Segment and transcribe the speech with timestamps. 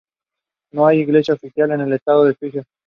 [0.73, 2.63] No hay iglesia oficial del estado en Suiza.